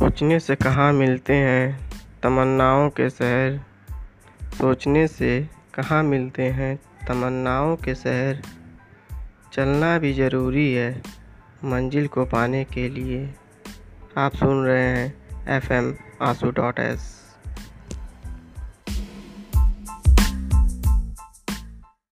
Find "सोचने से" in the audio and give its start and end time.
0.00-0.56, 4.42-5.48